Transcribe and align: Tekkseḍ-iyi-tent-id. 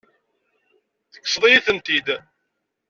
Tekkseḍ-iyi-tent-id. 1.13 2.07